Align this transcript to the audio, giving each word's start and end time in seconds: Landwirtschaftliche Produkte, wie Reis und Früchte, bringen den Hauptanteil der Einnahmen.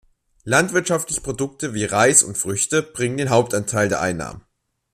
Landwirtschaftliche 0.45 1.21
Produkte, 1.21 1.75
wie 1.75 1.85
Reis 1.85 2.23
und 2.23 2.35
Früchte, 2.35 2.81
bringen 2.81 3.17
den 3.17 3.29
Hauptanteil 3.29 3.87
der 3.87 4.01
Einnahmen. 4.01 4.41